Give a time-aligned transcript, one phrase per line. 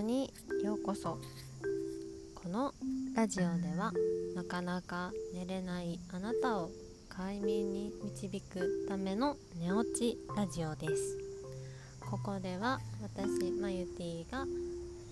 [0.00, 1.18] にようこそ。
[2.34, 2.74] この
[3.14, 3.92] ラジオでは
[4.34, 6.70] なかなか寝れないあなたを
[7.08, 11.18] 快眠に導くための寝落ちラジオです。
[12.00, 14.46] ここでは私マユティが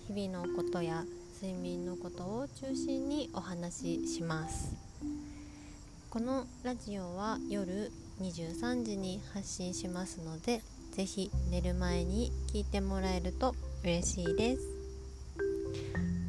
[0.06, 1.05] 日々のことや
[1.41, 4.74] 睡眠のことを中心にお話しします。
[6.10, 10.60] このラジオは夜23時に発信しますので
[10.92, 14.62] ぜひ寝る前に聞いてもらえると嬉しいです。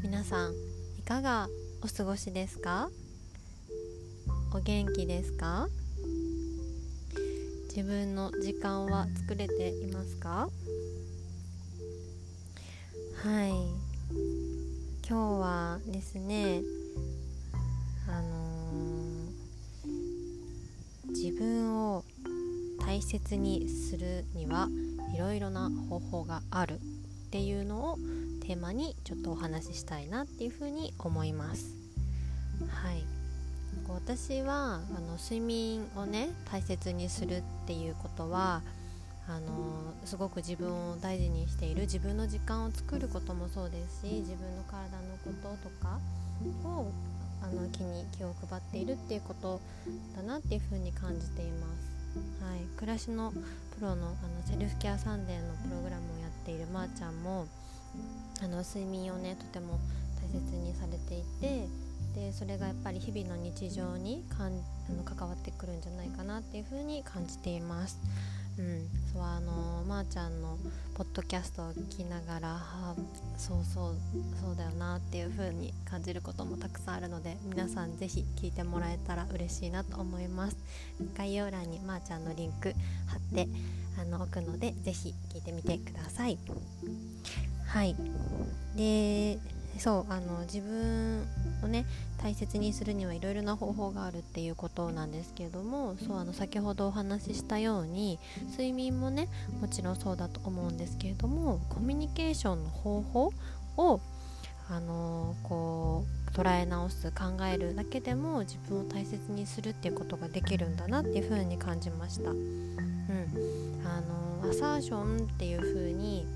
[0.02, 0.54] 皆さん
[0.98, 1.48] いかが
[1.84, 2.90] お過ごしですか？
[4.52, 5.68] お元気ですか？
[7.68, 10.50] 自分の時間は作れていますか？
[13.24, 13.52] はい。
[15.08, 16.64] 今日はですね
[18.10, 22.04] あのー、自分を
[22.80, 24.70] 大切にするには
[25.14, 26.80] いろいろな方法がある。
[27.34, 27.98] っていうのを
[28.46, 31.74] テーマにちょっとお話ししたいなっていうふうに思います。
[32.70, 33.04] はい
[33.90, 38.62] 私はあの睡眠をね大切にするっていうことは
[39.28, 45.98] あのすごく自分を大事にしている自分の時間を作ることもそうですし自分の体のこととか
[46.70, 46.92] を
[47.42, 49.60] あの気に気を配っているっていうこと
[50.16, 51.94] だなっていうふうに感じています。
[52.46, 53.34] はい、暮らしの
[53.76, 57.48] プロのあのセルフケアサンデーのプログラムをやっているまーちゃんも
[58.44, 59.80] あの睡眠をねとても
[60.22, 61.68] 大切にされていて
[62.16, 67.98] でそれがやっぱり日々の日常にかんあの関わってくるんじゃないかなっていうふうに感じています。
[68.60, 70.60] うん、そうあのまー、あ、ちゃんの
[70.94, 72.62] ポッドキャストを聞きながら
[73.36, 73.96] そうそう
[74.40, 80.58] そうだよなっていう風に感じることもたくさんあるので皆さんぜひ聞いてもらえたら嬉しいなと思います
[81.18, 82.76] 概要欄にまー、ちゃんのリンク
[83.08, 83.48] 貼って
[84.00, 86.38] あの置くのでぜひ聞いてみてください。
[87.68, 87.96] はい。
[88.76, 89.40] で
[89.80, 91.26] そうあの自分
[91.64, 91.86] をね
[92.22, 98.20] 大切にするにはいろいろな方法があるっていうことなんですけれどもそうあの先ほどお話ししたように
[98.52, 99.28] 睡眠もね
[99.60, 103.34] もちろんそうだと思うんですけれどもコミュニケーションの方法
[103.78, 104.00] を
[104.70, 112.32] あのこう捉え直す考えるだけでも自分を大切にするっていうことができるんだなっていう風に感じました。
[112.32, 113.73] うん、
[114.44, 116.28] アサーションっていう風に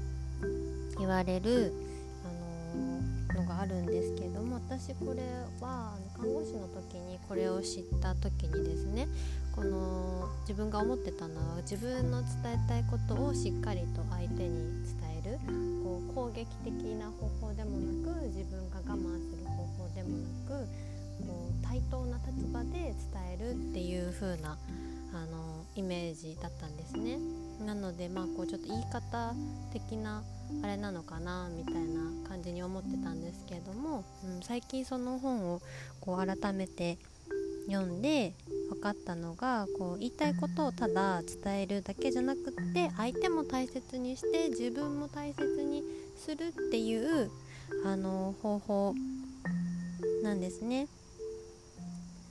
[0.97, 1.73] 言われる
[3.29, 5.21] あのがあるんですけども私これ
[5.59, 9.07] は看護師の時にこれを知った時にですね
[9.53, 12.29] この自分が思ってたのは自分の伝
[12.65, 14.49] えたいことをしっかりと相手に
[14.85, 15.39] 伝える
[15.83, 20.65] こう攻撃的な方法でもなく自分が我慢する方法でもなく
[21.27, 22.95] こう対等な立場で伝
[23.33, 24.57] えるっていう風な
[25.13, 27.46] あのイメージだったんですね。
[27.65, 29.33] なのでまあこうちょっと言い方
[29.71, 30.23] 的な
[30.63, 35.61] あれなのかなみたいな感じに思ってたんですけれども、うん、最近その本を
[35.99, 36.97] こう改めて
[37.67, 38.33] 読んで
[38.69, 45.83] 分かったのがこう言いたいことをただ伝えるだけじゃなくって相手も大切にして自分も大切に
[46.15, 47.29] するっていう
[47.85, 48.95] あの方法
[50.23, 50.87] なんですね。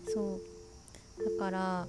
[0.09, 0.41] そう
[1.39, 1.89] だから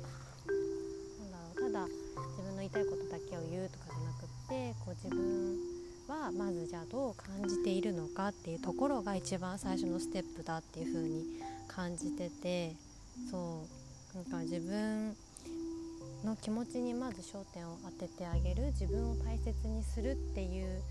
[2.67, 5.55] 自分の言いたいことだけを言うとかじゃなくってこう自分
[6.07, 11.23] はまずじゃあどう感じているのかっていうところが一番最初のステップだっていう風に
[11.67, 12.73] 感じてて
[13.31, 13.65] そ
[14.13, 15.15] うなんか自分
[16.23, 20.81] の気持ちにまず焦点を当ててあげる自分を大切にするっていう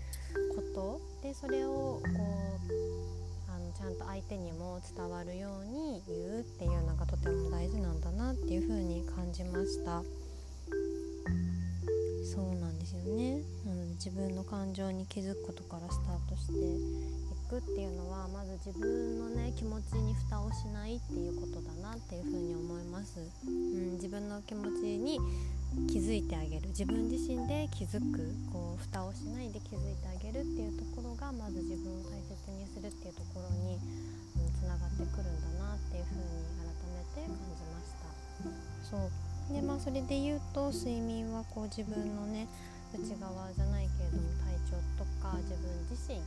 [0.55, 10.01] ことでそれをこうあのちゃんと相手にも伝わるように言うっていうのがとても大事なんだなっていう風に感じました。
[12.37, 13.41] そうなんですよね。
[13.65, 23.17] なので自分の感情に気づくことからスタートしていくっていうのはまず自分のね気持ちに蓋をしないっていうことだなっていうふうに思います、
[23.47, 25.17] うん、自分の気持ちに
[25.89, 26.69] 気づいてあげる。
[26.69, 33.81] 自分自身で気づくこう蓋をしないで気づいてあげるっていうところがまず自分を大切にするっていうところに
[34.53, 38.93] つな、がってくるんだなっていうふうに改めて感じました。
[38.93, 39.26] そう。
[39.51, 42.47] でまあそれで言うと睡眠はこう自分のね
[42.95, 46.19] 内側じゃないけれども体調とか自分自身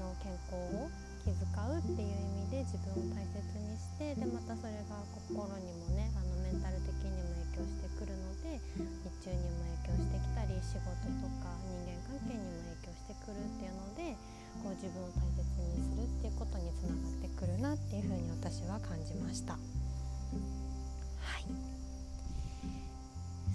[0.00, 0.88] の健康を
[1.22, 10.90] 気遣うっていう意味で自分を大切にしてでまたそれが心にもねあのメンタル的にも影響してくるので日中にも影響してきたり仕事
[11.22, 14.16] とか人間関係にも影響してくるっていうので
[14.60, 19.71] こう自分を大切にするっていうことにつながってくるなっていうふうに私は感じました。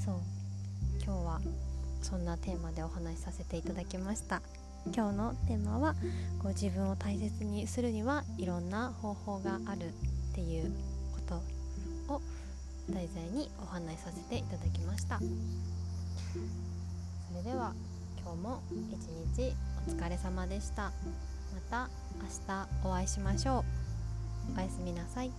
[0.07, 0.15] そう。
[1.03, 1.41] 今日は
[2.01, 4.41] そんなテーマでお話しさせていただきました。
[4.95, 5.95] 今日のテーマは
[6.39, 10.71] こう自分を大切にするにはいろんな方法があるっていう
[11.11, 11.41] こ
[12.07, 12.21] とを
[12.89, 15.19] 題材にお話しさせていただきました。
[15.19, 15.25] そ
[17.35, 17.73] れでは
[18.21, 19.53] 今日も一日
[19.89, 20.93] お疲れ様でした。
[21.53, 21.89] また
[22.21, 23.65] 明日お会いしましょ
[24.55, 24.57] う。
[24.57, 25.31] おやすみなさい。